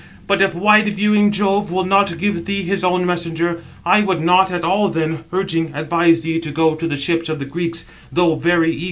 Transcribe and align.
But 0.25 0.41
if 0.41 0.55
wide 0.55 0.87
viewing 0.89 1.29
Jove 1.29 1.71
will 1.71 1.85
not 1.85 2.17
give 2.17 2.45
thee 2.45 2.63
his 2.63 2.83
own 2.83 3.05
messenger, 3.05 3.61
I 3.85 4.01
would 4.01 4.19
not 4.19 4.51
at 4.51 4.65
all 4.65 4.89
then, 4.89 5.25
urging, 5.31 5.75
advise 5.75 6.21
thee 6.23 6.39
to 6.39 6.49
go 6.49 6.73
to 6.73 6.87
the 6.87 6.97
ships 6.97 7.29
of 7.29 7.37
the 7.37 7.45
Greeks, 7.45 7.85
though 8.11 8.33
very 8.33 8.71
eager." 8.71 8.79